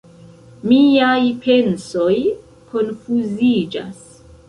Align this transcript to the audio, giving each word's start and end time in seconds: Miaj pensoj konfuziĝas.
Miaj 0.69 1.19
pensoj 1.45 2.17
konfuziĝas. 2.73 4.05